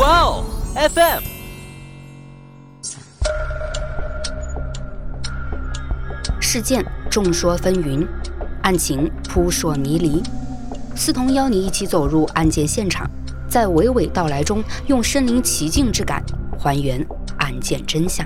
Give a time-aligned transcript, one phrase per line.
[0.00, 1.20] 哇哦，FM。
[6.40, 8.08] 事件众说纷纭，
[8.62, 10.22] 案情扑朔迷离。
[10.96, 13.06] 思彤邀你一起走入案件现场，
[13.46, 16.24] 在娓娓道来中，用身临其境之感
[16.58, 18.24] 还原案件真相。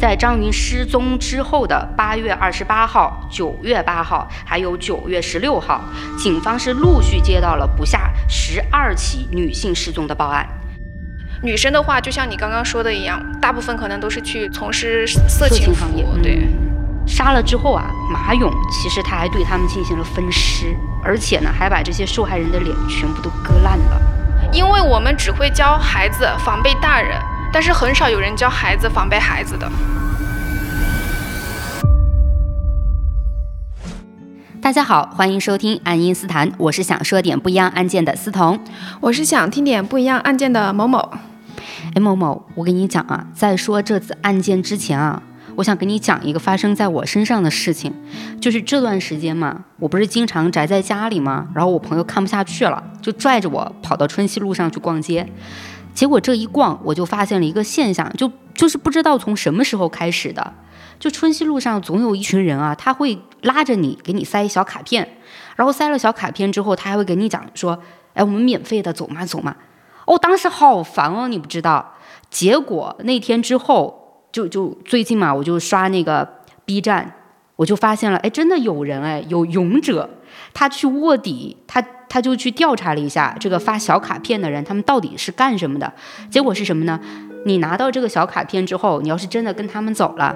[0.00, 5.82] 在张云失踪之后的八月二十八号、九月八号，还有九月十六号，
[6.16, 7.97] 警方是陆续接到了不下
[8.28, 10.46] 十二起女性失踪的报案。
[11.42, 16.04] 女生的话，就像你刚刚说的一样，大部分可能都是去从事色情行业。
[16.22, 16.48] 对，
[17.06, 24.00] 杀了之后啊，马勇其实他还对他们进行了分尸，而且呢，还把这些受害人的脸全部都割烂了。
[24.52, 27.16] 因为我们只会教孩子防备大人。
[27.50, 29.66] 但是很少有人教孩子防备孩子的。
[34.68, 38.60] 大家好，欢迎收听《爱因斯坦》，我是想说点不一样案件的思彤，
[39.00, 40.98] 我是想听点不一样案件的某某。
[41.94, 45.22] 哎，某某，我跟你讲啊，在说这次案件之前啊，
[45.56, 47.94] 我想跟你讲一个发生在我身上的事情，
[48.42, 51.48] 就是这段时间嘛，我不是经常宅在家里吗？
[51.54, 55.26] 然后我朋友看不下去了，就拽着我跑到春熙路上去逛街。
[55.94, 60.52] 结果这一逛，我就发现了一个现象，就就是不知道从什么时候开始的，
[60.98, 65.08] 就春熙路上总有一群人啊，他会拉着你，给你塞小卡片，
[65.56, 67.78] 然后塞了小卡片之后，他还会给你讲说，
[68.14, 69.56] 哎，我们免费的，走嘛走嘛。
[70.06, 71.94] 哦，当时好烦哦，你不知道。
[72.30, 76.28] 结果那天之后，就就最近嘛，我就刷那个
[76.64, 77.14] B 站，
[77.56, 80.10] 我就发现了，哎，真的有人哎，有勇者，
[80.52, 81.84] 他去卧底，他。
[82.10, 85.92] 他就去调查了一下这个发小卡片的人，他们到底是干什么的？
[86.30, 86.98] 结果是什么呢？
[87.44, 90.34] 你拿到这个小卡片之后，你要是真的跟他们走了，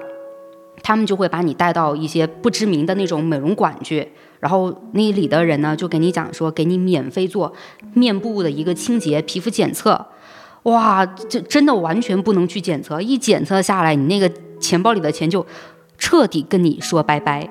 [0.83, 4.06] 他们就会把你带到一些不知名的那种美容馆去，
[4.41, 7.52] 然后那里的人呢就给你讲说，给你免费做
[7.94, 10.06] 面部的一个清洁、皮肤检测。
[10.64, 15.47] 哇，这真的完全不能去检测，一检测下来，你那个钱包里的钱就
[15.98, 17.48] 彻底跟你说拜拜。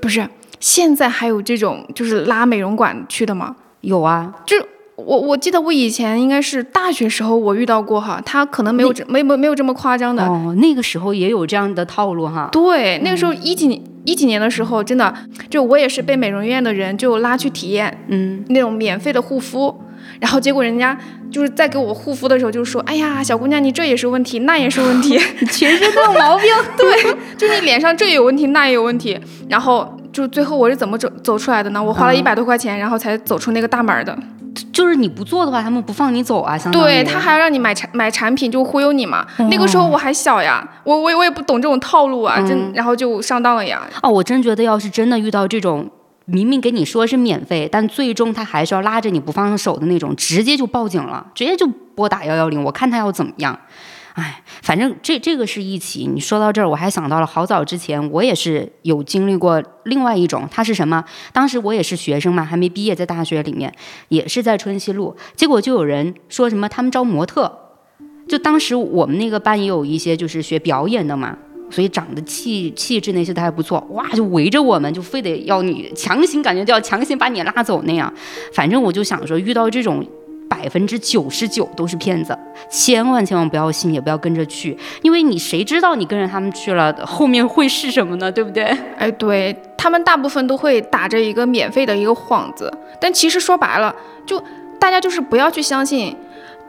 [0.00, 0.28] 不是。
[0.60, 3.54] 现在还有这种就是拉美容馆去的吗？
[3.82, 4.56] 有啊，就
[5.04, 12.48] 我我记得我以前应该是大学时候我遇到过哈，他可能没有这没没没有这么夸张的哦，那个时候也有这样的套路哈。
[12.50, 15.14] 对，那个时候一几一几年的时候，真的
[15.48, 19.72] 就我也是被美容院的人就拉去体验，嗯，那种免费的护肤，
[20.18, 20.98] 然后结果人家
[21.30, 25.16] 就是在给我护肤的时候就说，哎呀，小姑娘你这也是问题，那也是问题，
[25.52, 29.16] 全身都有毛病， 对，就你脸上这也有问题，那也有问题，
[29.48, 29.94] 然后。
[30.10, 31.80] 就最后我是怎么走走出来的呢？
[31.80, 34.18] 我花了一百多块钱，然后才走出那个大门的。
[34.72, 36.56] 就是你不做的话，他们不放你走啊。
[36.56, 39.26] 相当于对他还要让你买产买产品，就忽悠你嘛。
[39.50, 43.82] 那个时候我还小呀，我我我也不懂这种套路啊，真然后就上当了呀。
[44.02, 45.90] 哦，我真觉得要是真的遇到这种
[46.26, 53.58] 明明给你说是免费，但最终他还是要拉着你不放手的那种，直接就报警了，直接就拨打幺幺零，我看他要怎么样。
[54.18, 56.04] 哎，反正这这个是一起。
[56.12, 60.48] 你说到这儿，我还想到了好早之前，我也是有经历过另外一种。
[60.50, 61.04] 它是什么？
[61.32, 63.72] 当时我也是学生嘛，还没毕业，在大学里面，
[64.08, 65.16] 也是在春熙路。
[65.36, 67.56] 结果就有人说什么他们招模特，
[68.26, 71.38] 就当时我们那个班也有一些就是学表演的嘛，
[71.70, 73.78] 所以长得气气质那些都还不错。
[73.90, 78.12] 哇，就围着我们，就非得要你强行，感觉就要强行把你拉走那样。
[78.52, 80.04] 反正我就想说，遇到这种。
[80.60, 82.36] 百分之九十九都是骗子，
[82.68, 88.30] 千万千万不要信，也不要跟着去，因为你谁知道你跟着他们去了，后面会是什么呢？
[88.32, 88.64] 对不对？
[88.96, 93.94] 哎，对他们大部分都会打着一个免费的一个幌子，但其实说白了，
[94.26, 94.42] 就
[94.80, 96.16] 大家就是不要去相信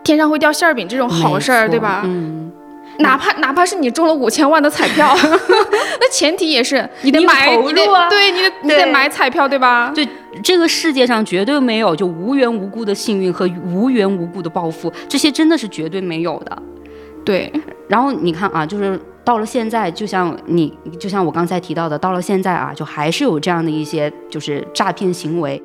[0.03, 2.03] 天上会掉馅儿饼这种好事儿，对吧？
[2.05, 2.51] 嗯。
[2.99, 5.15] 哪怕哪怕是你中了五千万的彩票，
[5.99, 9.91] 那前提也是你得买，你得对，你得你得买彩票，对吧？
[9.95, 10.07] 对，
[10.43, 16.63] 这个世界上绝对没有就无缘无故的幸运和无缘无故的暴富，这些真的是绝对没有的。
[17.25, 17.51] 对，
[17.87, 25.61] 然后你看啊，就是到了现在，就像你，就像我刚才提到的，到了现在啊，就还是有这样的一些就是诈骗行为。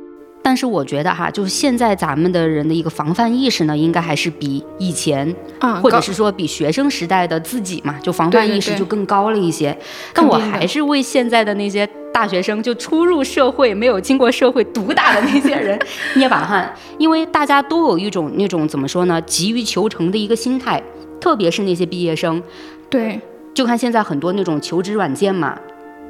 [0.46, 9.74] 但是我觉得哈，就是现在咱们的人的一个防范意识呢，应该还是比以前啊，或者是说比学生时代的自己嘛，就防范意识就更高了一些。
[10.12, 15.78] 但我还是为现在的那些大学生，就初入社会没有经过社会毒打的那些人
[16.16, 20.82] 捏把汗，因为大家都有一种那种怎么说呢，急于求成的一个心态，
[21.18, 22.42] 特别是那些毕业生。
[22.90, 23.18] 对，
[23.54, 25.58] 就看现在很多那种求职软件嘛。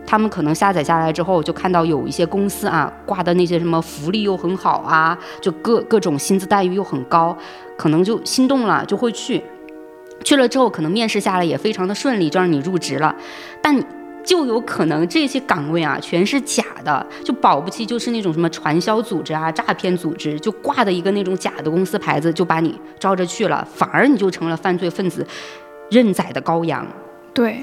[0.06, 7.36] 他们可能下载下来之后，就看到有一些公司啊挂的那些什么福利又很好啊，就各各种薪资待遇又很高，
[7.76, 9.42] 可能就心动了，就会去。
[10.22, 13.14] 去了之后，可能面试下来也非常的顺利，就让你入职了。
[13.60, 13.78] 但
[14.24, 25.26] 就有可能这些岗位啊全是假的，就保不齐就是那种什么传销组织啊、诈骗组织，就挂的一个那种假的公司牌子，就把你招着去了，反而你就成了犯罪分子
[25.90, 26.86] 认宰的羔羊。
[27.34, 27.62] 对，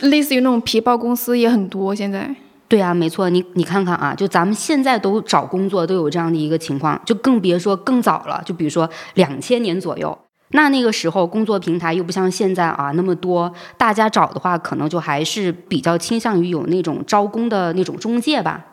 [0.00, 2.34] 类似于那种皮包公司也很多，现在。
[2.68, 10.16] 对啊，没错，你你看看啊，就咱们现在都找工作都有这样的一个情况，就更别说更早了，就比如说两千年左右。
[10.50, 18.64] 那那个时候工作平台又不像现在啊那么多，大家找的话可能就还是比较倾向于有那种招工的那种中介吧。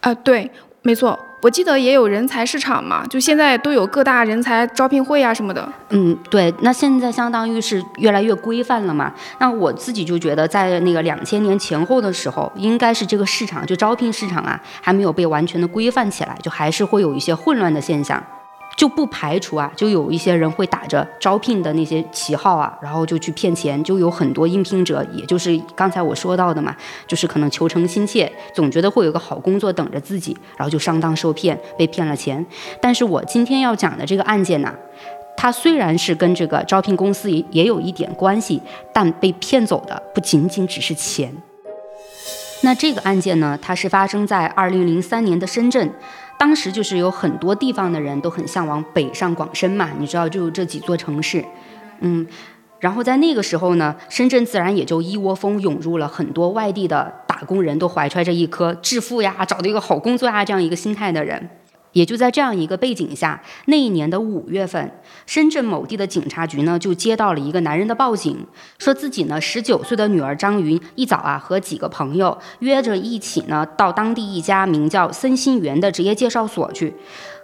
[0.00, 0.50] 啊，对，
[0.82, 5.72] 没错，我记得也有人才市场嘛，就现在都有各大人才招聘会啊什么的。
[5.90, 9.12] 嗯，对，那现在相当于是越来越规范了嘛。
[9.38, 18.20] 那我自己就觉得，在那个两千年前后的时候，应该是这个市场就招聘市场啊还没有被完全的规范起来，就还是会有一些混乱的现象。
[18.78, 32.46] 就不排除啊，就有一些人会打着招聘的那些旗号啊，然后就去骗钱，就有很多应聘者，也就是刚才我说到的嘛，就是可能求成心切，总觉得会有个好工作等着自己，然后就上当受骗，被骗了钱。
[32.80, 34.72] 但是我今天要讲的这个案件呢，
[35.36, 38.62] 它虽然是跟这个招聘公司也也有一点关系，
[38.94, 41.34] 但被骗走的不仅仅只是钱。
[42.62, 45.92] 那这个案件呢，它是发生在二零零三年的深圳。
[46.38, 51.44] 当时就是有很多地方的人都很向往北上广深嘛，你知道就这几座城市，
[52.00, 52.24] 嗯，
[52.78, 61.50] 然后在那个时候呢，深圳自然也就一窝蜂涌入了很多外地的打工人，都怀揣着一颗致富呀、找到一个好工作呀这样一个心态的人。
[61.92, 64.92] 也就在这样一个背景下，那一年的五月份，
[65.26, 68.46] 深圳某地的警察局呢就接到了一个男人的报警，
[68.78, 76.94] 说自己呢十九岁的女儿张云一早啊和几个朋友约着一起呢到当地一家名叫森心园的职业介绍所去。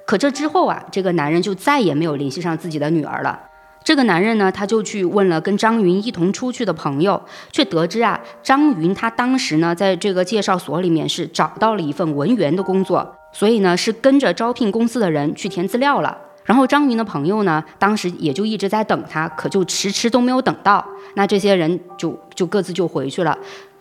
[0.06, 3.41] 可这之后啊，这个男人就再也没有联系上自己的女儿了。
[3.84, 7.22] 这个男人呢，他就去问了跟张云一同出去的朋友，
[7.52, 13.14] 却得知啊，张云他当时呢在这个介绍所里面是找到了一份文员的工作。
[13.31, 16.16] 所以呢，是跟着招聘公司的人去填资料了。
[16.44, 20.84] 然后张云的朋友呢，当时也就一直在等他，可就迟迟都没有等到。
[21.14, 23.36] 那这些人就就各自就回去了。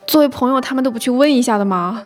[0.07, 2.05] 作为朋友，他们都不去问一下的吗？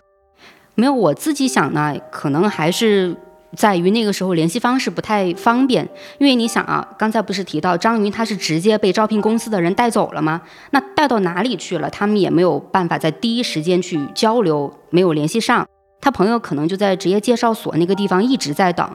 [0.76, 3.16] 没有，我自己想呢，可能还是
[3.56, 5.88] 在于那个时候联系方式不太方便。
[6.18, 10.42] 因为你想啊，刚才不是提到张云他是直接被招聘公司的人带走了吗？
[10.72, 11.90] 那带到哪里去了？
[11.90, 15.68] 他们也没有办法在第一时间去交流，没有联系上。
[16.00, 18.88] 他朋友可能就在职业介绍所那个地方一直在等，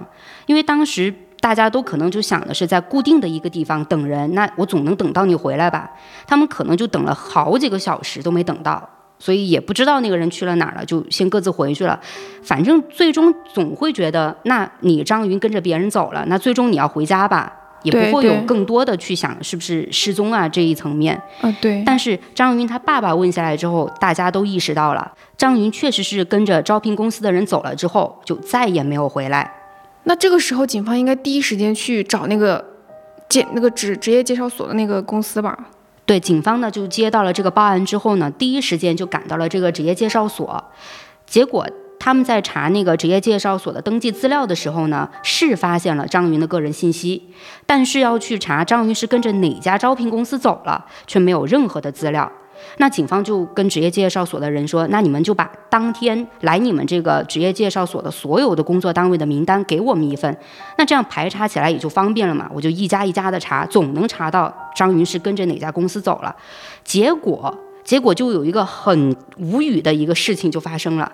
[0.47, 5.91] 因为当时大家都可能就想的是在固定的一个地方等人，那我总能等到你回来吧。
[6.27, 8.89] 他们可能就等了好几个小时都没等到，
[9.23, 12.01] 所以也不知道那个人去了哪儿了，就先各自回去了。
[12.43, 17.61] 反正最终总会觉得，那你张云跟着别人走了，那最终你要回家吧。
[17.85, 21.21] 也不会有更多的去想是不是失踪啊这一层面。
[21.41, 21.83] 啊，对。
[21.85, 29.53] 但是张云他爸爸问下来之后，大家都意识到了，张云确实是跟着招聘公司的人走了之后，就再也没有回来。
[30.05, 32.65] 那这个时候，警方应该第一时间去找那个
[33.29, 35.59] 介那个职职业介绍所的那个公司吧？
[36.13, 40.63] 对，警方呢就接到了这个报案之后呢，第一时间就赶到了这个职业介绍所，
[41.25, 41.67] 结果。
[42.05, 47.31] 他们在查那个职业介绍所的登记资料的时候呢，是发现了张云的个人信息，
[47.65, 52.29] 但是要去查张云是跟着哪家招聘公司走了，却没有任何的资料。
[52.79, 60.37] 那警方就跟职业介绍所的人说：“那你们就把当天来你们这个职业介绍所的所有的工作单位的名单给我们一份，
[60.79, 62.51] 那这样排查起来也就方便了嘛。
[62.55, 66.35] 我就一家一家的查，总能查到张云是跟着哪家公司走了。
[66.85, 67.55] 结果，
[67.85, 71.11] 结果就有一个很无语的一个事情就发生了。”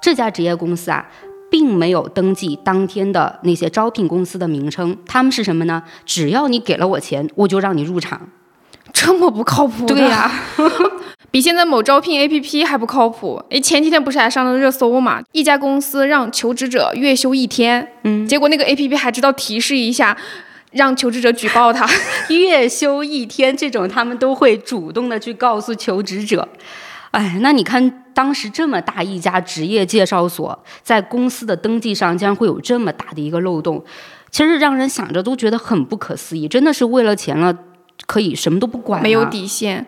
[0.00, 1.06] 这家职业公司啊，
[1.50, 5.82] 并没有登记当天的那些招聘公司的名称，他们是什么呢？
[6.06, 8.28] 只要你给了我钱，我就让你入场。
[8.92, 9.86] 这么不靠谱？
[9.86, 10.30] 对呀，
[11.30, 13.42] 比现在某招聘 APP 还不靠谱。
[13.50, 15.22] 哎，前几天不是还上了热搜嘛？
[15.32, 20.16] 一家公司让求职者月休一天，嗯，结果那个 APP 还知道提示一下，
[20.72, 21.88] 让求职者举报他
[22.28, 26.48] 月休一天这种，他们都会主动的去告诉求职者。
[27.12, 33.82] 哎，那你看，当时这么大一家职业介绍所，在公司的登记上竟然会有这么大的一个漏洞，
[34.30, 36.46] 其实让人想着都觉得很不可思议。
[36.46, 37.52] 真的是为了钱了，
[38.06, 39.86] 可以什么都不管，没有底线。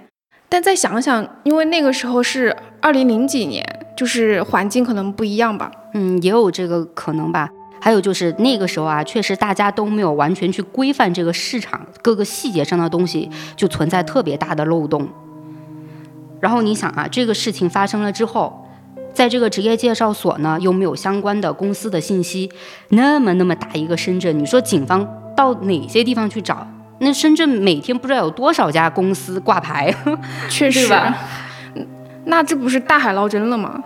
[0.48, 3.64] 但再想想，因为那个时候是二零零几年，
[3.96, 5.72] 就是环境可能不一样吧。
[5.94, 7.48] 嗯，也有这个可能吧。
[7.80, 15.08] 还有就是那个时候啊，确实大家都没有完全去规范这个市场各个细节上的东西，就存在特别大的漏洞。
[16.38, 18.68] 然后你想啊，这个事情发生了之后，
[19.12, 22.52] 在这个职业介绍所呢，又没有相关的公司的信息，
[22.90, 26.66] 那么那么大一个深圳，你说警方到哪些地方去找？
[27.02, 29.92] 那深圳每天不知道有多少家公司挂牌，
[30.48, 31.14] 确 实吧？
[32.26, 33.82] 那这不是大海捞针了吗？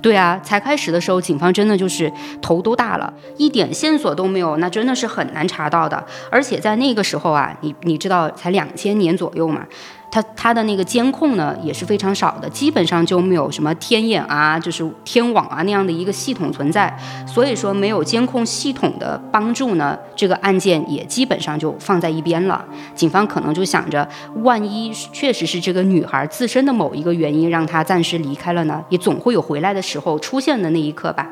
[0.00, 6.04] 对啊，才开始的时候，警方真的就是头都大了，一点线索都没有，那真的是很难查到的。
[6.30, 9.66] 而且在那个时候啊，你你知道，才两千年左右嘛。
[10.12, 16.94] 它它的那个监控呢也是非常少的，基本上就没有什么天眼啊，就是天网啊那样的一个系统存在，
[17.26, 22.62] 所以说没有监控系统的帮助呢，这个案件也基本上就放在一边了。
[22.94, 24.06] 警方可能就想着，
[24.42, 31.30] 万一确实是这个女孩自身的某一个原因让她暂时离开了呢，也总会有回来的时候出现的那一刻吧。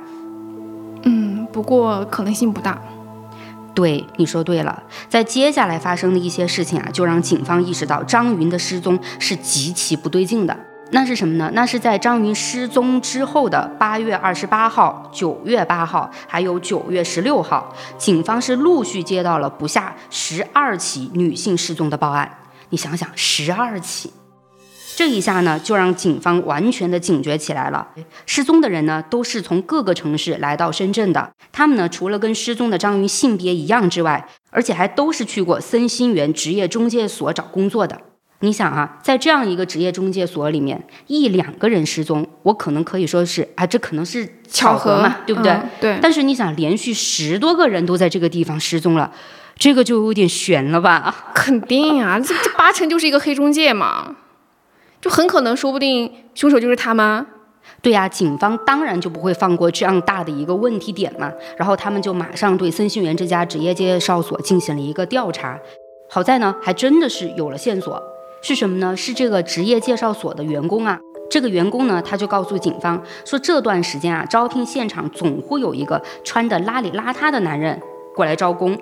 [1.02, 2.80] 嗯，不过可能性不大。
[3.80, 4.82] 对，你说对了。
[5.08, 10.54] 在接下来发生的一些事情啊，就让警方意识到张云的失踪是极其不对劲的。
[10.90, 11.50] 那是什么呢？
[11.54, 22.30] 那是在张云失踪之后的八月二十八号、九月八号，还有九月十六号，警方是陆续接到了不下十二起女性失踪的报案。
[22.68, 24.12] 你想想，十二起。
[25.00, 27.88] 这一下呢，就让警方完全的警觉起来了。
[28.26, 31.32] 失踪的人呢，都是从各个城市来到深圳的。
[31.50, 37.98] 他们呢，除了跟失踪的张云性别一样之外，而且还都是去过森新园职业中介所找工作的。
[38.40, 45.58] 你想啊，在这样一个职业中介所里面，一两个人失踪，我可能可以说是啊，这可能是巧合嘛，对不对？
[45.80, 45.98] 对。
[46.02, 49.10] 但是你想，连续十多个人都在这个地方失踪了，
[49.56, 51.32] 这个就有点悬了吧？
[51.32, 54.16] 肯定啊，这这八成就是一个黑中介嘛。
[55.00, 57.26] 就很可能，说不定凶手就是他吗？
[57.82, 61.32] 对呀，警方当然就不会放过这样大的一个问题点嘛。
[61.56, 65.58] 然后他们就马上对森信园这家职业介绍所进行了一个调查。
[66.10, 68.02] 好在呢，还真的是有了线索。
[68.42, 68.96] 是什么呢？
[68.96, 70.98] 是这个职业介绍所的员工啊。
[71.30, 77.80] 这个员工呢，他就告诉警方说，这段时间啊，招聘现场总会有一个穿的邋里邋遢的男人
[78.20, 78.78] 过来招工。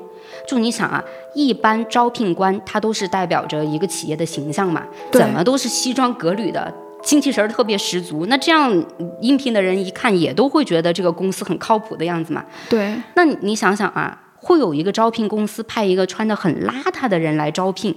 [0.47, 1.03] 就你想啊，
[1.33, 6.73] 一般招聘官他都是代表着一个企业的形象嘛，怎么都是西装革履的，
[7.05, 8.27] 精气神儿特别十足。
[8.27, 8.85] 那这样
[9.21, 12.45] 应聘的人一看也都会觉得这个公司很靠谱的样子嘛。
[12.69, 12.95] 对。
[13.15, 17.95] 那你想想啊，会有一个招聘公司派一个穿的很邋遢的人来招聘，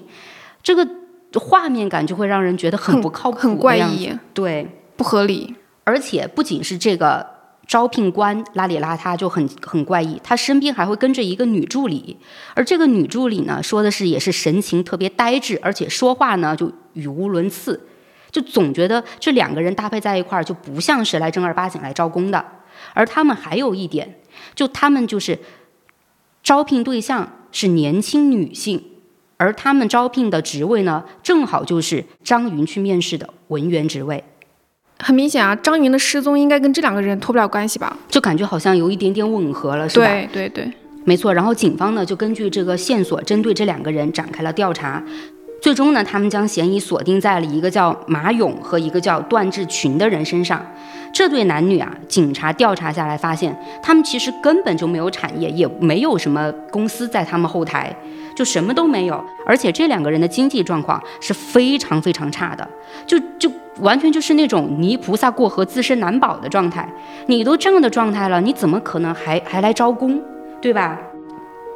[0.62, 0.88] 这个
[1.40, 5.56] 画面感就会让人觉得很不靠谱，很怪异，对，不合理。
[5.84, 7.41] 而且不仅是这个。
[7.72, 12.18] 招聘官邋里邋遢就很很怪异，他身边还会跟着一个女助理，
[12.54, 17.88] 而这个女助理呢，说的是也是神情特别呆滞，而且说话呢就语无伦次，
[18.30, 22.46] 就总觉得这两个人搭配在一块儿就不像是来正儿八经来招工的。
[22.94, 24.20] 而他们还有一点，
[24.54, 25.40] 就他们就是
[26.44, 28.84] 招聘对象是年轻女性，
[29.38, 34.22] 而他们招聘的职位呢，正好就是张云去面试的文员职位。
[35.02, 37.98] 很明显啊，张云的失踪应该跟这两个人脱不了关系吧？
[38.08, 40.06] 就感觉好像有一点点吻合了，是吧？
[40.06, 40.72] 对对对，
[41.04, 41.34] 没错。
[41.34, 45.04] 然后警方呢就根据这个线索，针对这两个人展开了调查。
[45.62, 50.66] 最终呢，他们将嫌疑锁定在了一个叫马勇和一个叫段志群的人身上。
[51.14, 57.96] 这对男女啊，警察调查下来发现，他们其实根本就没有产业，也没有什么公司在他们后台，
[58.36, 59.24] 就什么都没有。
[59.46, 62.68] 而且这两个人的经济状况是非常非常差的，
[63.06, 63.52] 就就
[63.82, 66.90] 完全就是那种泥菩萨过河自身难保的状态。
[67.28, 70.20] 你都这样的状态了，你怎么可能还还来招工，
[70.60, 70.98] 对吧？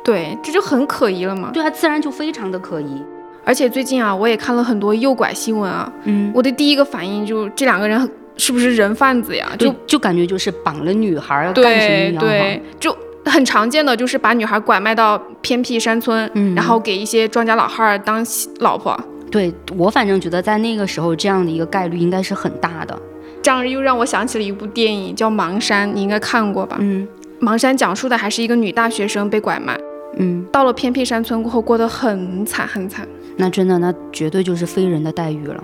[0.03, 1.51] 对，这就很可疑了嘛。
[1.53, 3.03] 对啊，自然就非常的可疑。
[3.45, 8.09] 而且最近啊，我也看了很多诱拐新闻啊，嗯，我的第一个反应就这两个人。
[8.37, 9.49] 是不是人贩子呀？
[9.57, 18.21] 就就感觉就是绑了女孩干什么一样对，就很常见的就是把女孩拐卖到偏僻山村，嗯然后给一些庄稼老汉儿当
[18.59, 18.93] 老婆。
[19.31, 23.01] 对我反正觉得在那个时候这样的一个概率应该是很大的。
[23.41, 26.75] 这样又让我想起了一部电影叫《盲山》，你应该看过吧？
[26.81, 27.07] 嗯，
[27.41, 29.79] 《盲山》讲述的还是一个女大学生被拐卖，
[30.17, 33.07] 嗯，到了偏僻山村过后过得很惨很惨。
[33.37, 35.63] 那真的那绝对就是非人的待遇了。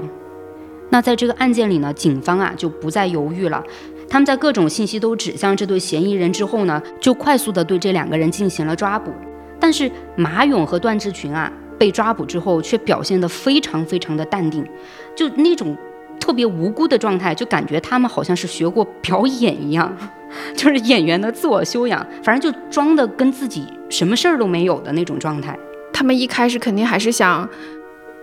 [0.89, 3.63] 那在这个案件里呢，警方啊就不再犹豫了，
[4.09, 9.11] 他们在各种信息都指向这对嫌疑人之后呢，就快速的对这两个人进行了抓捕。
[9.57, 11.49] 但是马勇和段志群啊
[11.79, 14.67] 被抓捕之后，却表现得非常非常的淡定，
[15.15, 15.77] 就那种
[16.19, 19.95] 特别无辜的状态，就感觉他们好像是学过表演一样，
[20.57, 25.57] 就是演员的自我修养，反正就装的跟自己什么事儿都没有的那种状态。
[26.01, 27.47] 他们一开始肯定还是想。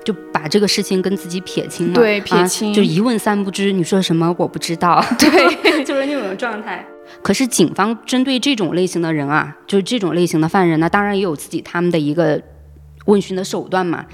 [0.05, 3.71] 就把这个事情跟自己撇清了，对，撇清，就一问三不知。
[3.73, 4.35] 你说什么？
[4.39, 5.05] 我不知道。
[5.19, 6.85] 对， 就是那种状态。
[7.23, 12.41] 可是警方针对这种类型的人啊，就是这种类型的犯人呢，当然也有自己他们的一个
[13.05, 14.07] 问询的手段嘛。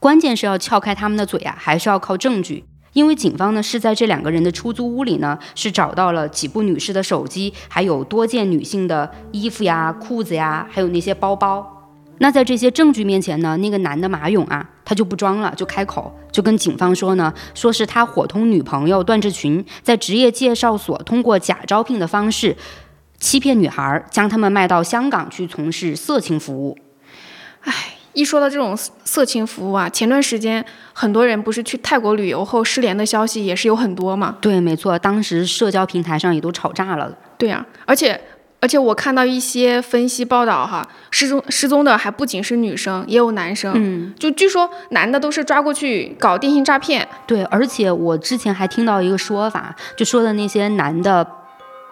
[0.00, 2.64] 关键是要撬开他们的嘴啊，还是要靠证据。
[2.94, 11.74] 因为警方呢是在这两个人的出租屋里呢，是找到了几部女士的手机，还有多件女性的衣服呀、裤子呀，还有那些包包。
[12.18, 14.68] 那在这些证据面前呢，那个男的马勇啊。
[14.88, 22.56] 他就不装了，就开口，就跟警方说呢，说是他伙同女朋友段志群在职业介绍所通过假招聘的方式
[23.18, 26.78] 欺骗女孩，将他们卖到香港去从事色情服务。
[27.64, 34.38] 唉，一说到这种色情服务啊，前段时间很多人不是去泰国旅游后失联的消息也是有很多嘛？
[34.40, 37.14] 对，没错，当时社交平台上也都吵炸了。
[37.36, 38.18] 对呀，而且。
[38.60, 43.72] 而且我看到一些分析报道，哈，失踪失踪的还不仅是女生，也有男生。
[43.76, 47.06] 嗯，就据说男的都是抓过去搞电信诈骗。
[47.24, 51.24] 对，而且我之前还听到一个说法，就说的那些男的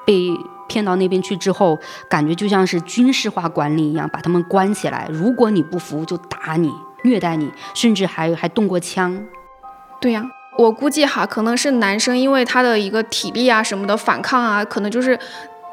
[0.05, 0.31] 被
[0.67, 1.79] 骗到那边去之后，
[2.11, 6.73] 感觉就像是军事化管理一样，把他们关起来，如果你不服就打你、
[7.05, 9.25] 虐待你，甚至还还动过枪。
[10.01, 10.25] 对呀，
[10.59, 15.17] 我估计哈，可能是男生因为他的一个体力啊什么的反抗啊，可能就是。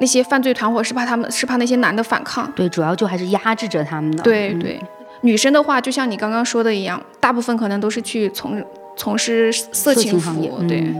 [0.03, 2.51] 那些犯罪团伙是怕他们，是怕那些男的反抗。
[2.53, 4.21] 对，主要就还是压制着他们的。
[4.21, 4.77] 对对，
[5.21, 8.61] 女生的话，就像你刚刚说的一样，大部分可能都是去从
[8.97, 10.61] 从事色情服务。
[10.67, 10.93] 对。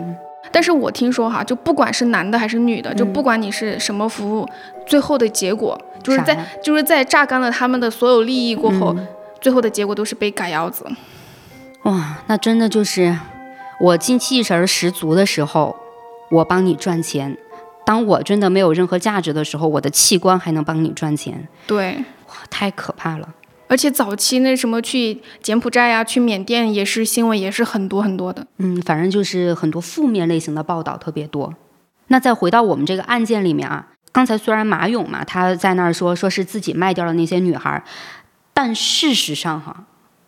[0.54, 4.48] 但是我听说哈，就不管是男的还是女的，就不管你是什么服务，
[4.88, 6.34] 最后的结果就是在
[6.64, 8.96] 就是在榨干了他们的所有利益过后，
[9.42, 10.86] 最后的结果都是被赶腰子。
[11.84, 13.18] 哇，那真的就是
[13.82, 15.76] 我精气神十足的时候，
[16.30, 17.38] 我帮你赚钱。
[17.86, 21.48] 当我真的没有任何价值的时候，我的器官还能帮你赚钱。
[21.68, 23.30] 对，哇，太可怕了。
[23.68, 28.46] 而且早期那什么去柬埔寨呀、去缅甸也是新闻，也是很多很多的。
[28.58, 31.54] 嗯，反正就是很多负面类型的报道特别多。
[32.08, 37.84] 那再回到我们这个案件里面啊，刚才虽然马勇嘛他在那儿说说是自己卖掉了那些女孩，
[38.54, 39.86] 但事实上哈，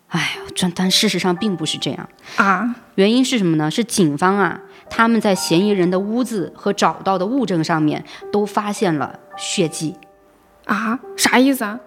[0.08, 2.74] 哎，这但事实上并不是这样啊。
[2.96, 3.70] 原因是什么呢？
[3.70, 4.60] 是警方啊。
[4.88, 9.94] 他们在嫌疑人的屋子和找到的物证上面都发现了血迹，
[10.64, 11.78] 啊，啥意思啊？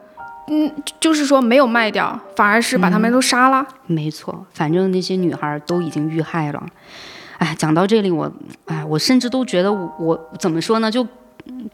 [0.47, 3.65] 嗯，就是说没有卖掉，反而是把他们都杀了。
[3.85, 6.65] 没错，反正那些女孩都已经遇害了。
[7.37, 8.31] 哎，讲到这里，我，
[8.65, 10.91] 哎，我甚至都觉得我怎么说呢？
[10.91, 11.07] 就。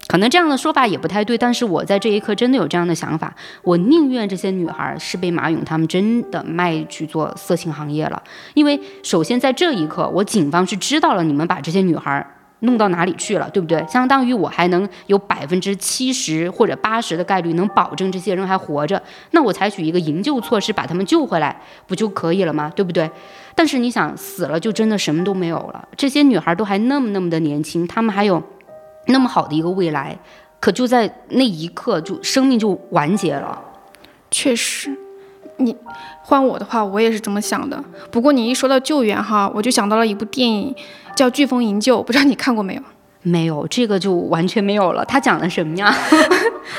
[0.07, 8.21] 可能这样的说法也不太对，但是我在这一刻真的有这样的想法，我宁愿这些女孩是被马勇他们真的卖去做色情行业了，
[8.53, 12.25] 因为首先在这一刻，我警方是知道了你们把这些女孩
[12.59, 13.85] 弄到哪里去了，对不对？
[13.87, 22.71] 相当于我还能有百分之七十或者八十的概率能保证这些人还活着，那我采取一个营救措施把他们救回来不就可以了吗？
[22.75, 23.09] 对不对？
[23.53, 28.41] 但是你想死了就真的什么都没有了，这些女孩都还那么那么的年轻，她们还有。
[29.07, 30.17] 那么好的一个未来，
[30.59, 33.61] 可就在那一刻，就生命就完结了。
[34.31, 34.95] 确实，
[35.57, 35.75] 你
[36.23, 37.83] 换我的话，我也是这么想的。
[38.11, 40.75] 不过你一说到救援哈，我就想到了一部电影，
[41.15, 42.81] 叫《飓风营救》，不知道你看过没有？
[43.21, 45.03] 没有，这个就完全没有了。
[45.05, 45.95] 它讲的什么呀？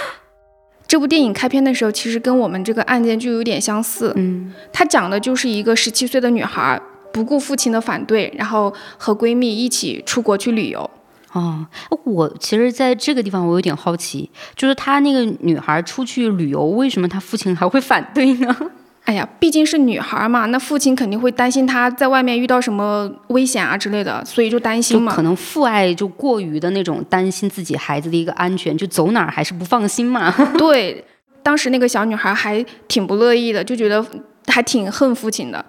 [0.86, 4.12] 这部电影开篇的时候，其实跟我们这个案件就有点相似。
[4.14, 6.80] 嗯，它讲的就是一个十七岁的女孩，
[7.12, 10.88] 不顾父亲的反对，然后和闺蜜一起出国去旅游。
[11.36, 11.66] 哦，
[12.04, 18.56] 我其实在这个地方我有点好奇，就是她那个女孩出去旅游，为什么她父亲还会反对呢？
[19.04, 25.12] 哎呀，毕竟是女孩嘛，那父亲肯定会担心她在外面遇到什么危险啊之类的，所以就担心嘛。
[25.14, 30.34] 可能父爱就过于的那种担心自己孩子的一个安全，就走哪儿还是不放心嘛。
[30.56, 31.04] 对，
[31.42, 34.04] 当时那个小女孩还挺不乐意的，就觉得
[34.46, 35.62] 还挺恨父亲的。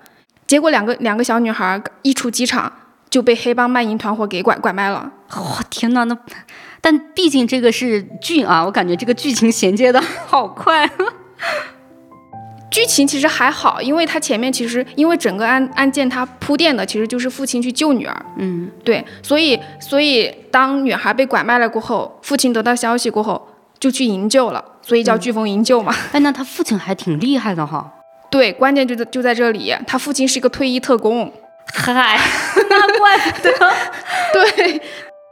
[0.48, 2.72] 结果两个两个小女孩一出机场。
[3.10, 5.12] 就被黑帮卖淫团伙给拐拐卖了。
[5.36, 6.04] 哇，天哪！
[6.06, 6.18] 那，
[6.82, 10.90] 但毕竟这个是剧啊，我感觉这个剧情衔接的好快。
[12.70, 18.26] 剧情其实还好，因为他前面其实因为整个案案件他铺垫的其实就是父亲去救女儿。
[18.38, 23.48] 嗯，对，所以所以当女孩被拐卖了过后，父亲得到消息过后
[23.80, 25.96] 就去营救了，所以叫飓风营救嘛。
[26.12, 27.94] 哎，那他父亲还挺厉害的哈。
[28.30, 31.32] 对，关键就在就在这里，他父亲是一个退役特工。
[31.74, 32.20] 嗨，
[32.70, 33.52] 那怪不得，
[34.34, 34.82] 对，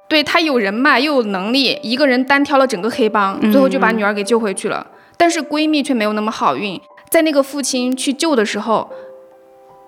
[0.08, 4.86] 对他有人脉又有能力，一个人单挑了整个黑帮，最后就把女儿给救回去了。
[5.18, 8.92] 但是闺蜜却没有那么好运，在那个父亲去救的时候，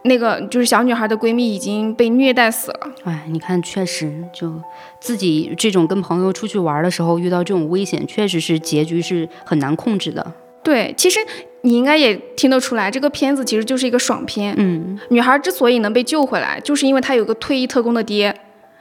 [0.03, 2.89] 那个就是小女孩的闺蜜已经被虐待死了。
[3.03, 4.61] 哎，你看，确实，就
[5.01, 10.33] 自己这种跟朋友出去玩的时候遇到这种危险，确实是结局是很难控制的。
[10.67, 11.19] 对，其实。
[11.61, 14.53] 你应该也听得出来，这个片子其实就是一个爽片。
[14.57, 18.33] 嗯，女孩之所以能被救回来，就是因为她有个退役特工的爹。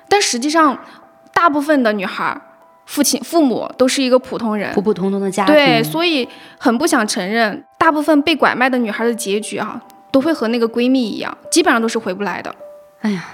[0.08, 0.78] 但实际上，
[1.32, 2.40] 大部分的女孩，
[2.84, 5.54] 父亲、父母都是一个普通人，普普通通的家庭。
[5.54, 12.54] 对，所以很不想承认，大部分被拐卖的女孩的结局啊，都会和那个闺蜜一样，基本上都是回不来的。
[13.00, 13.24] 哎呀。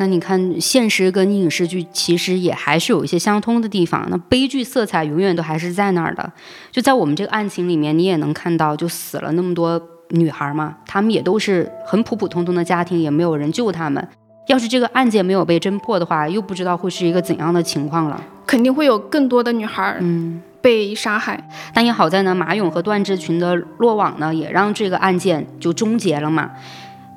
[0.00, 4.08] 那你看，现实跟影视剧其实也还是有一些相通的地方。
[4.10, 6.32] 那悲剧色彩永远都还是在那儿的。
[6.70, 14.08] 就在我们这个案情里面，你也能看到，就死了那么多女孩嘛，她们也都是很普普通通的家庭，也没有人救她们。
[14.48, 18.24] 要是这个案件没有被侦破的话，又不知道会是一个怎样的情况了。
[18.46, 21.46] 肯定会有更多的女孩嗯被杀害。
[21.74, 26.52] 但也好在呢，马勇和段志群的落网呢，也让这个案件就终结了嘛。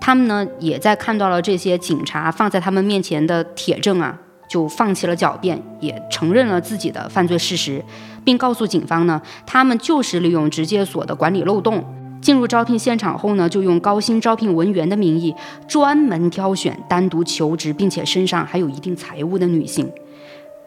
[0.04, 4.20] 他们呢，也在看到了这些警察放在他们面前的铁证啊。
[4.50, 7.84] 就放弃了狡辩，也承认了自己的犯罪事实，
[8.24, 11.84] 并告诉警方呢，他们就是利用直接所的管理漏洞，
[12.22, 15.34] 进入招聘现场后呢，就用高薪招聘文员的名义，
[15.68, 19.92] 专门挑选单独求职并且身上还有一定财物的女性，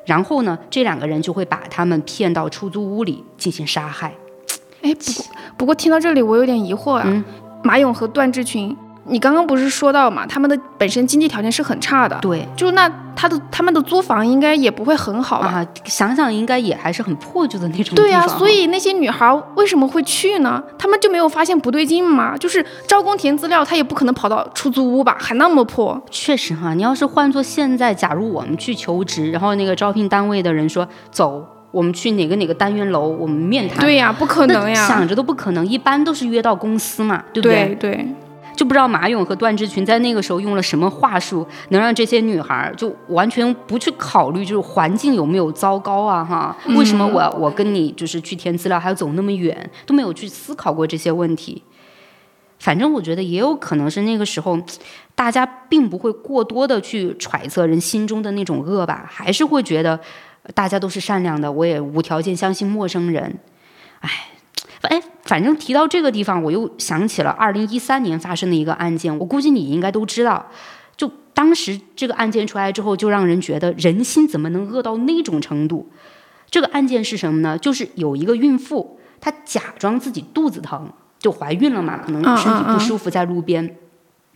[0.05, 4.13] 然后呢，这两个人就会把他们骗到出租屋里进行杀害。
[4.83, 5.25] 哎，不过
[5.59, 7.25] 不过听到这里我有点疑惑啊，
[7.63, 8.77] 马勇和段志群。
[9.09, 15.65] 你刚刚不是说到嘛，他们的本身经济条件是很差的，对，就那他的他们的租房应该也不会很好吧？
[15.85, 17.95] 想想应该也还是很破旧的那种。
[17.95, 20.63] 对呀，所以那些女孩为什么会去呢？
[20.77, 22.37] 他们就没有发现不对劲吗？
[22.37, 26.01] 就是招工填资料，他也不可能跑到出租屋吧，还那么破。
[26.11, 33.79] 确实哈，你要是换做现在，假如我们去求职，然后那个招聘单位的人说走，我们去哪个哪个单元楼，我们面谈。
[33.79, 37.77] 对呀，不可能呀，想着都不可能，一般都是约到公司嘛，对不对？
[37.79, 38.15] 对对。
[38.57, 46.25] 就不知道马勇和段志群在那个时候用了什么话术，能让这些女孩就完全不去考虑，就是环境有没有糟糕啊？
[46.25, 51.63] 哈，为什么我我跟你就是去填资料还要走那么远，都没有去思考过这些问题？
[52.59, 54.59] 反正我觉得也有可能是那个时候，
[55.15, 60.01] 大家并不会过多的去揣测人心中的那种恶吧，还是会觉得
[60.55, 63.39] 大家都是善良的，我也无条件相信陌生人。
[64.01, 64.11] 哎。
[64.87, 70.47] 哎，反正提到这个地方，我又想起了二零一三年发生的一个案件，我估计你应该都知道。
[70.97, 75.89] 就当时这个案件出来之后，就让人觉得人心怎么能恶到那种程度？
[76.51, 77.59] 这个案件是什么呢？
[77.59, 83.77] 就是有一个孕妇，她假装自己肚子疼，就怀孕了嘛，可能身体不舒服，在路边，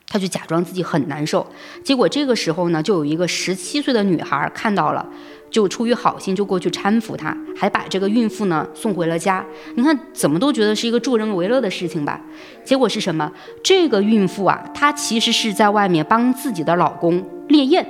[0.07, 1.47] 她就假装自己很难受。
[1.85, 5.09] 结果这个时候呢，就有一个十七岁的女孩看到了。
[5.51, 9.45] 就出于好心，就过去搀扶她，还把这个孕妇呢送回了家。
[9.75, 12.21] 你看，怎么都觉得是一个助人为乐的事情吧？
[12.65, 13.31] 结果是什么？
[13.63, 17.85] 这个孕妇啊，她其实是在外面帮自己的老公猎艳，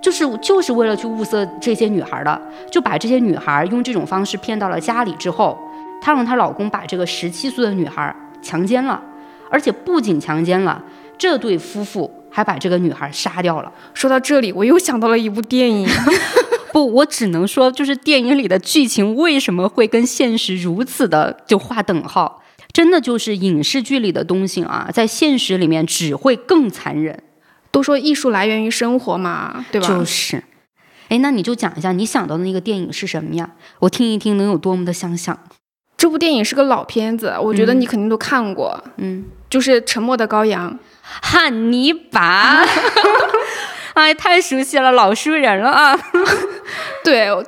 [0.00, 5.58] 就是就是为了去物色这些女孩的，就把这些女孩用这种方式骗到了家里之后，
[6.00, 9.02] 她让她老公把这个十七岁的女孩强奸了，
[9.50, 10.80] 而且不仅强奸了，
[11.18, 13.72] 这对夫妇还把这个女孩杀掉了。
[13.92, 15.88] 说到这里，我又想到了一部电影。
[16.72, 22.42] 不，我只能说，就是电影里的剧情为什么会跟现实如此的就划等号？
[22.72, 27.20] 真的就是影视剧里的东西啊，在现实里面只会更残忍。
[27.72, 29.88] 都说艺术来源于生活嘛，对吧？
[29.88, 30.42] 就是，
[31.08, 33.50] 哎，那你就讲一下你想到的那个电影是什么呀？
[33.80, 35.38] 我听一听能有多么的相像。
[35.96, 38.82] 这部电影是个老片子，我觉得你肯定都看过。
[38.96, 42.64] 嗯，就是《沉默的羔羊》，汉尼拔。
[44.00, 45.98] 哎，太熟悉了，老熟人了啊！
[47.04, 47.44] 对，我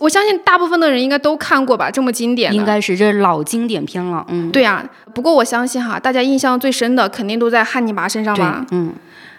[0.00, 4.24] 我相信大部分的人应该都看过吧，这么经典，应该是这老经典片了。
[4.28, 4.84] 嗯，对啊。
[5.14, 8.64] 不过我相信哈，大家印象最深的肯定都在汉尼拔身上吧？
[8.72, 8.94] 嗯。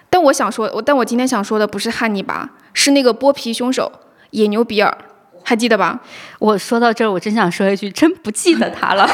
[0.10, 3.91] 但我想说，我但我今天想说的不是汉尼拔，是那个剥皮凶手
[4.31, 4.97] 野牛比尔，
[5.43, 5.99] 还记得吧？
[6.39, 9.10] 我说到这儿，我真想说一句，真不记得他了。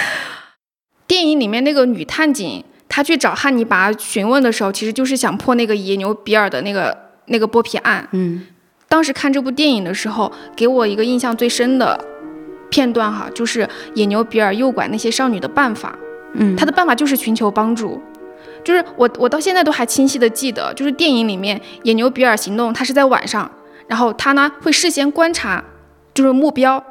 [1.06, 2.64] 电影里面那个女探警。
[2.96, 8.08] 他去找汉尼拔询问的时候，其实就是想破那个野牛比尔的那个那个剥皮案。
[8.12, 8.46] 嗯，
[8.88, 12.02] 当时看这部电影的时候，给我一个印象最深的
[12.70, 15.94] 片段哈，就是野牛比尔诱拐那些少女的办法。
[16.32, 18.00] 嗯，他的办法就是寻求帮助，
[18.64, 23.50] 就是我我到现在都还清晰的记得，就是电影里面野牛比尔行动，他是在晚上，
[23.88, 25.62] 然后他呢会事先观察，
[26.14, 26.82] 就是目标。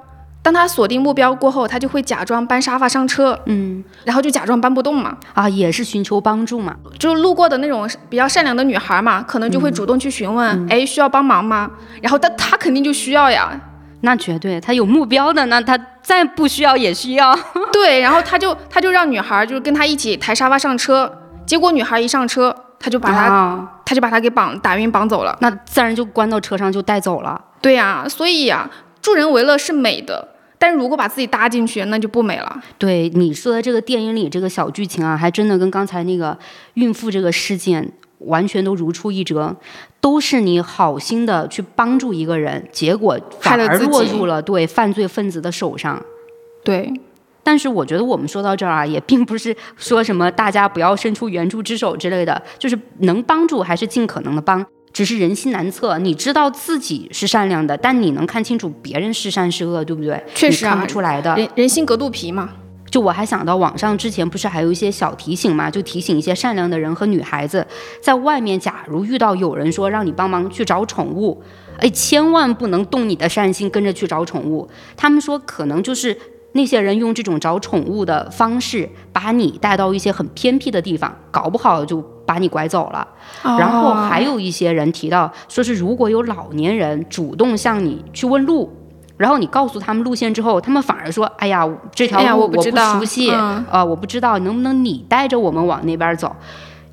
[0.45, 11.71] 当他锁定目标过后，他就会假装搬沙发上车，嗯，然后就假装搬不动嘛，啊，也是寻求帮助嘛，就路过的那种比较善良的女孩嘛，可能就会主动去询问，哎，需要帮忙吗？
[11.99, 13.59] 然后但他肯定就需要呀，
[14.01, 17.35] 那绝对，他有目标的，那他再不需要也需要，
[17.73, 21.11] 对，然后他就他就让女孩就是跟他一起抬沙发上车，
[21.47, 28.69] 结果女孩一上车，他就把他他就把他给绑打晕绑走了，那自然就关到车上就带走了，对呀，所以呀，
[29.01, 30.34] 助人为乐是美的。
[30.57, 32.63] 但是如果把自己搭进去，那就不美了。
[32.77, 36.37] 对你说的这个电影里这个小剧情啊，还真的跟刚才那个
[36.75, 39.55] 孕妇这个事件完全都如出一辙，
[39.99, 46.01] 都是你好心的去帮助一个人，结果反而落入了对犯罪分子的手上。
[46.63, 46.91] 对，
[47.43, 54.65] 但是我觉得我们说到这儿啊，也并不是说什么大家不要伸出援助之手之类的，就是能帮助还是尽可能的帮。
[54.95, 60.23] 只是人心难测，你知道自己是善良的，但你能看清楚别人是善是恶，对不对？
[60.33, 61.35] 确实看不出来的。
[61.35, 62.49] 人人心隔肚皮嘛。
[62.89, 67.67] 就我还想到网上之前不是还有一些小提醒嘛，就提醒一些善良的人和女孩子，
[68.01, 71.43] 在外面假如遇到有人说让你帮忙去找宠物，
[71.77, 74.65] 哎，千万不能动你的善心跟着去找宠物。
[74.95, 76.17] 他们说可能就是
[76.53, 83.07] 那些人用这种找宠物的方式把你带到一些很偏僻的地方，搞不好就把你拐走了。
[83.43, 88.71] 然后还有一些人提到说是如果有老年人主动向你去问路。
[89.17, 93.31] 然后你告诉他们路线之后，他们反而说：“哎呀，这条路我不熟悉，
[93.71, 96.35] 呃，我不知道，能不能你带着我们往那边走？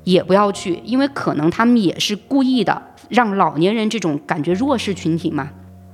[0.05, 5.49] 也不要去，因为可能他们也是故意的，让老年人这种感觉弱势群体嘛，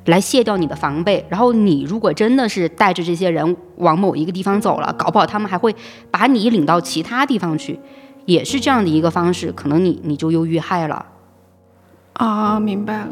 [0.06, 1.26] 来卸掉你的防备。
[1.30, 5.76] 然后你如果真的是带着这些人往某一个地方走了，搞不好他们还会
[6.12, 7.80] 把你领到其他地方去，
[8.30, 11.06] 也是这样的一个方式，可能你你就又遇害了。
[12.14, 13.10] 啊，明白了。”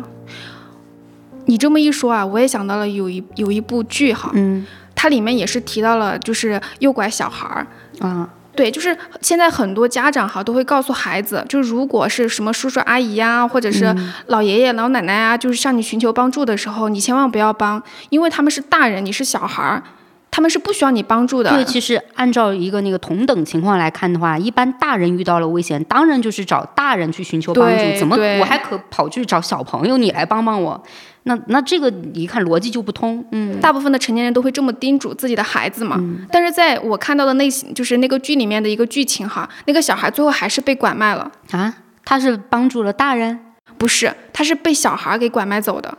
[1.49, 7.65] 你这么一说啊，我也想到了有一有一部剧哈，嗯，它里面也是提到了就是诱拐小孩儿
[8.06, 19.82] 啊，对，就是现在很多家长哈都会告诉孩子，就如果是什么叔叔阿姨呀，或者是老爷爷老奶奶啊，就是向你寻求帮助的时候，你千万不要帮，因为他们是大人，你是小孩儿。
[20.30, 21.50] 他们是不需要你帮助的。
[21.50, 28.00] 对，其实按照一个那个同等情况来看的话，一般大人遇到了危险，当然就是找大人去寻求帮助。
[28.00, 30.82] 怎么我还可跑去找小朋友你来帮帮我？
[31.24, 33.26] 那那这个一看逻辑就不通。
[33.32, 36.02] 嗯，大部分的成年人都会这么叮嘱自己的孩子嘛。
[36.32, 41.74] 但是在我看到的那就是那个剧里面的一个剧情哈，那个小孩最后还是被拐卖了啊？
[42.06, 43.40] 他是帮助了大人？
[43.78, 45.98] 不是，他是被小孩给拐卖走的。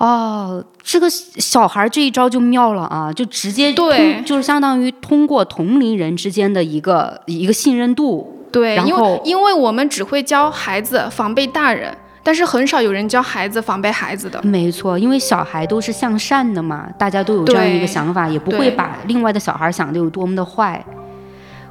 [0.00, 3.12] 哦，这个小孩这一招就妙了啊！
[3.12, 8.46] 就直接对，就是相当于通过同龄人之间的一个一个信任度。
[8.50, 14.42] 对，因为因为我们只会教孩子防备大人，但是很少有人教孩子防备孩子的。
[14.42, 20.82] 没错，因为小孩都是向善的嘛，大家都有这样一个想法，也不会把另外的小孩想的有多么的坏。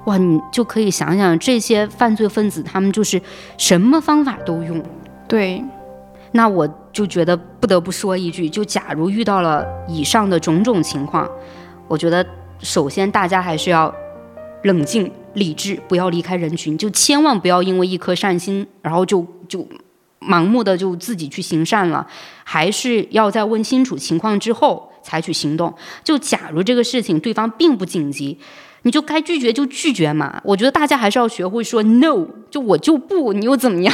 [0.05, 3.19] 哇，你就可以想想这些犯罪分子，他们就是
[3.57, 4.79] 什么方法都用。
[5.27, 5.63] 对。
[6.31, 11.29] 那我就觉得不得不说一句，就假如遇到了以上的种种情况，
[11.87, 12.25] 我觉得
[12.59, 13.93] 首先大家还是要
[14.63, 19.67] 冷静理智，不要离开人群，就千万不要因为一颗善心，然后就就
[20.19, 22.05] 盲目的就自己去行善了，
[22.43, 25.73] 还是要在问清楚情况之后采取行动。
[26.03, 28.37] 就假如这个事情对方并不紧急，
[28.83, 30.41] 你就该拒绝就拒绝嘛。
[30.43, 33.93] 我觉得大家还是要学会说 no，就我就不，你又怎么样？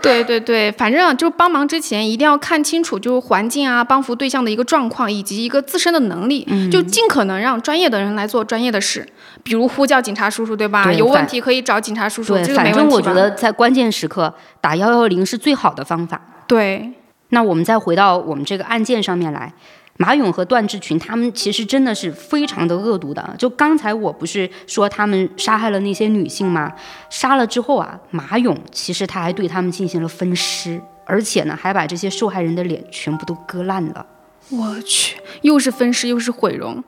[0.00, 9.06] 对对对，反正就帮忙之前一定要看清楚，就是环境啊，帮扶对象的一个状况以及一个自身的能力，就尽可能让专业的人来做专业的事，
[9.42, 10.92] 比如呼叫警察叔叔，对吧？
[10.92, 16.20] 有问题可以找警察叔叔，这个没问题反正我觉得在关键时刻打幺幺零是最好的方法。
[16.46, 16.92] 对，
[17.30, 19.52] 那我们再回到我们这个案件上面来。
[20.00, 23.34] 马勇和段志群，他们其实真的是非常的恶毒的。
[23.36, 26.72] 就刚才我不是说他们杀害了那些女性吗？
[27.10, 34.06] 杀了之后啊，马勇其实他还对他们进行了分尸，而且呢，还把这些受害人的脸全部都割烂了。
[34.50, 36.82] 我去，又是分尸又是毁容，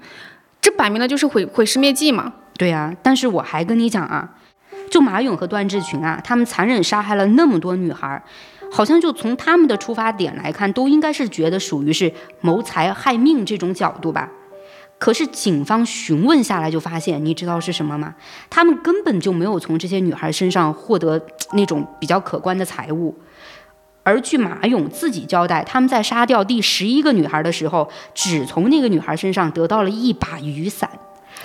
[0.61, 2.33] 这摆明了就是毁毁尸灭迹嘛。
[2.57, 4.37] 对呀，但是我还跟你讲啊，
[4.89, 8.23] 就马勇和段志群啊，他们残忍杀害了那么多女孩。
[8.71, 14.31] 好像就从他们的出发点来看，都应该是觉得属于是谋财害命这种角度吧。
[14.99, 18.15] 可是警方询问下来就发现，你知道是什么吗？
[18.51, 21.21] 他们根本就没有从这些女孩身上获得
[21.55, 23.17] 那种比较可观的财物。
[24.03, 30.91] 而据马勇自己交代，他们在杀掉第十一个女孩的时候，只从那个女孩身上得到了一把雨伞。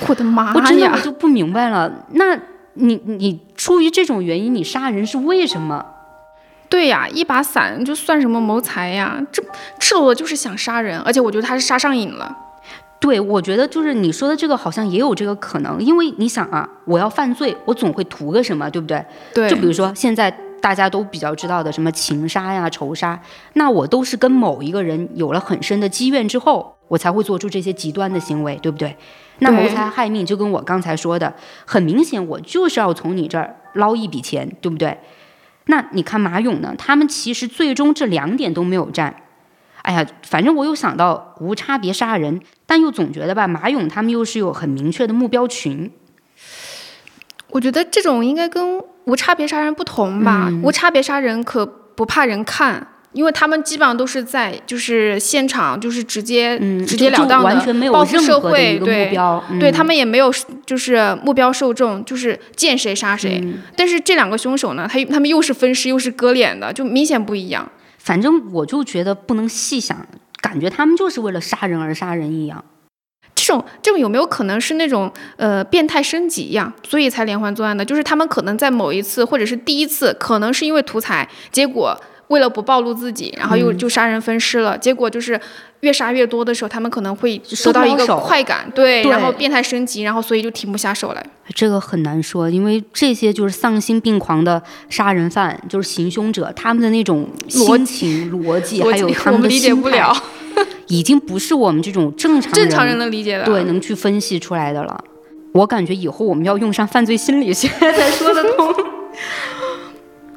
[0.07, 0.51] 我的妈呀！
[0.53, 2.37] 我真的我就不明白了，那
[2.73, 5.85] 你你出于这种原因，你杀人是为什么？
[6.75, 9.17] 对呀，一把伞就算什么谋财呀？
[9.31, 9.41] 这
[9.79, 12.37] 赤裸裸就是想杀人，而且我觉得他是杀上瘾了。
[12.99, 19.05] 对，我觉得就是你说的这个好像也有这个可能，因为你想啊，我要犯罪，我总会图个什么，对不对？
[19.33, 19.49] 对。
[19.49, 23.17] 就比如说现在大家都比较知道的什么情杀呀、仇杀，
[23.53, 28.97] 那我都是跟某一个人有了很深的积怨之后，我才会做出这些极端的行为，对不对？
[29.39, 31.33] 那谋财害命就跟我刚才说的，
[31.65, 34.97] 很明显，我就是要从你这儿捞一笔钱，对不对？
[35.65, 36.75] 那你看马勇呢？
[36.77, 39.15] 他们其实最终这两点都没有占。
[39.81, 45.91] 哎呀，反正我又想到无差别杀人，但又总觉得吧，马勇他们又是有很明确的目标群。
[47.49, 50.51] 我觉得这种应该跟无差别杀人不同吧？
[50.63, 52.87] 无差别杀人可不怕人看。
[53.15, 59.17] 因为他们基本上都是在就是现场，就是直接直截了当的报复社会，对
[59.57, 60.29] 对，他们也没有
[60.65, 63.41] 就是目标受众，就是见谁杀谁。
[63.77, 67.71] 但是这两个凶手呢，他他们又是分尸又是割脸的，就明显不一样。
[67.97, 70.05] 反正我就觉得不能细想，
[70.41, 72.63] 感觉他们就是为了杀人而杀人一样。
[73.33, 76.71] 这种这种有没有可能是那种呃变态升级一样？
[76.87, 77.85] 所以才连环作案的？
[77.85, 84.77] 就是他们可能在某一次或者是第一次，可能是因为图财，结果为了不暴露自己，然后又就杀人分尸了。
[84.77, 85.39] 结果就是
[85.81, 91.25] 越杀越多的时候，他们可能会得到一个快感，对，然后变态升级，然后所以就停不下手来。
[91.53, 100.11] 这个很难说，因为这些就是丧心病狂的杀人犯，就是行凶者，他们的那种心情、逻辑，还有 他们的心态。
[100.87, 105.03] 已经不是我们这种正常正常人能理解的，对，能去分析出来的了。
[105.51, 108.73] 我感觉以后我们要用上犯罪心理学 才说得通。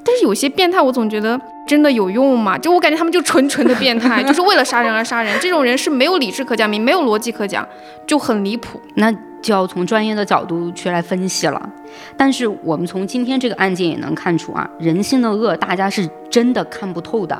[0.04, 2.56] 但是有些变态，我总觉得真的有用吗？
[2.58, 5.38] 就我感觉他们就纯纯的变态， 就是为了杀人而杀人。
[5.38, 7.64] 这种人是没有理智可讲，没有逻辑可讲，
[8.06, 8.80] 就很离谱。
[8.94, 11.70] 那就要从专业的角度去来分析了。
[12.16, 17.38] 但是我们从今天这个案件也能看出啊，人性的恶，大家是真的看不透的。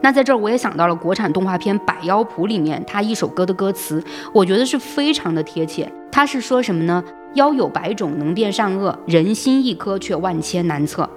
[0.00, 5.90] 那在这儿我也想到了国产动画片《百妖谱》里面它一首歌的歌词，我觉得是非常的贴切。
[6.12, 7.02] 它是说什么呢？
[7.34, 11.08] 妖有百种，能辨善恶；人心一颗，却万千难测。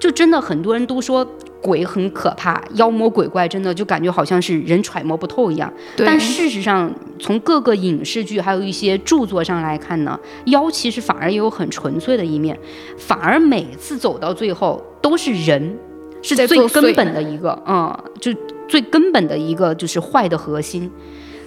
[0.00, 1.24] 就真的很多人都说
[1.60, 5.72] 鬼很可怕，妖魔鬼怪真的就感觉好像是人揣摩不透一样。
[5.96, 12.58] 但事实上，从各个影视剧还有一些著作上来看呢，妖其实反而也有很纯粹的一面，
[12.96, 15.78] 反而每次走到最后都是人。
[16.22, 18.30] 是最根本的一个，嗯，就
[18.68, 20.90] 最根本的一个就是坏的核心。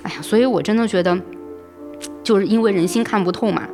[0.02, 1.16] 哎呀，所以我真的觉得，
[2.24, 3.70] 就是因为人心看不透嘛。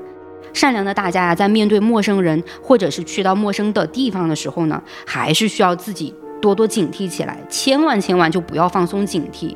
[0.59, 9.55] 善良的大家呀，在面对陌生人或者是去到陌生的地方的时候呢，还是需要自己多多警惕起来，千万千万就不要放松警惕。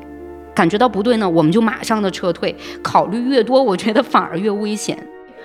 [0.55, 2.55] 感觉到不对呢，我们就马上的撤退。
[2.81, 4.97] 考虑越多，我觉得反而越危险。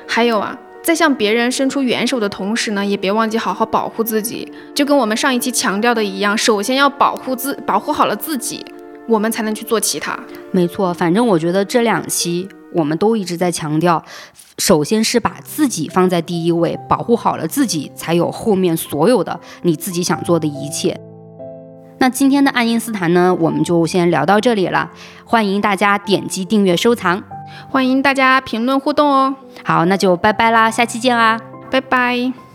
[0.07, 0.57] 还有啊。
[0.81, 4.51] 在向别人伸出援手的同时呢，也别忘记好好保护自己。
[4.73, 8.65] 就跟我们上一期强调的一样，首先要保护自，保护好了自己，
[9.09, 10.17] 我们才能去做其他。
[10.53, 14.05] 没错，反正我觉得这两期我们都一直在强调，
[14.59, 21.01] 首先是把自己放在第一位，保护好了自己，才有后面所有的你自己想做的一切。
[22.01, 24.91] 那今天的爱因斯坦呢，我们就先聊到这里了。
[25.25, 27.23] 欢迎大家点击订阅收藏，
[27.69, 29.35] 欢迎大家评论互动哦。
[29.65, 32.48] 好，那就拜拜啦，下期见啦，拜拜。